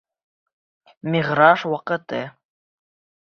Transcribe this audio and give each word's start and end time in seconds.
Миғраж 1.15 1.65
ваҡыты. 1.73 2.21